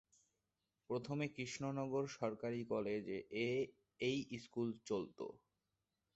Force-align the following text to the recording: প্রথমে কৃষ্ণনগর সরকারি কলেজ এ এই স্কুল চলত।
প্রথমে 0.89 1.25
কৃষ্ণনগর 1.35 2.03
সরকারি 2.17 2.61
কলেজ 2.71 3.03
এ 3.41 3.49
এই 3.99 4.17
স্কুল 4.43 4.69
চলত। 4.87 5.19